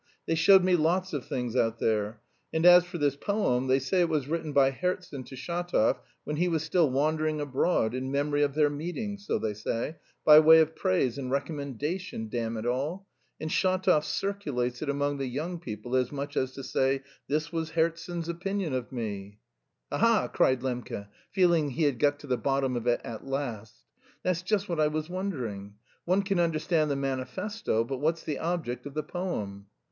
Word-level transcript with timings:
They 0.25 0.33
showed 0.33 0.63
me 0.63 0.75
lots 0.75 1.13
of 1.13 1.25
things 1.27 1.55
out 1.55 1.77
there. 1.77 2.21
And 2.51 2.65
as 2.65 2.83
for 2.85 2.97
this 2.97 3.15
poem, 3.15 3.67
they 3.67 3.77
say 3.77 4.01
it 4.01 4.09
was 4.09 4.27
written 4.27 4.51
by 4.51 4.71
Herzen 4.71 5.23
to 5.25 5.35
Shatov 5.35 5.99
when 6.23 6.37
he 6.37 6.47
was 6.47 6.63
still 6.63 6.89
wandering 6.89 7.39
abroad, 7.39 7.93
in 7.93 8.11
memory 8.11 8.41
of 8.41 8.55
their 8.55 8.71
meeting, 8.71 9.19
so 9.19 9.37
they 9.37 9.53
say, 9.53 9.97
by 10.25 10.39
way 10.39 10.57
of 10.59 10.75
praise 10.75 11.19
and 11.19 11.29
recommendation 11.29 12.29
damn 12.29 12.57
it 12.57 12.65
all... 12.65 13.05
and 13.39 13.51
Shatov 13.51 14.03
circulates 14.03 14.81
it 14.81 14.89
among 14.89 15.19
the 15.19 15.27
young 15.27 15.59
people 15.59 15.95
as 15.95 16.11
much 16.11 16.35
as 16.35 16.53
to 16.53 16.63
say, 16.63 17.03
'This 17.27 17.51
was 17.51 17.73
Herzen's 17.73 18.27
opinion 18.27 18.73
of 18.73 18.91
me.'" 18.91 19.37
"Ha 19.91 19.99
ha!" 19.99 20.27
cried 20.27 20.61
Lembke, 20.63 21.09
feeling 21.29 21.69
he 21.69 21.83
had 21.83 21.99
got 21.99 22.17
to 22.21 22.25
the 22.25 22.37
bottom 22.37 22.75
of 22.75 22.87
it 22.87 23.01
at 23.03 23.27
last. 23.27 23.83
"That's 24.23 24.41
just 24.41 24.67
what 24.67 24.79
I 24.79 24.87
was 24.87 25.11
wondering: 25.11 25.75
one 26.05 26.23
can 26.23 26.39
understand 26.39 26.89
the 26.89 26.95
manifesto, 26.95 27.83
but 27.83 27.99
what's 27.99 28.23
the 28.23 28.39
object 28.39 28.87
of 28.87 28.95
the 28.95 29.03
poem?" 29.03 29.67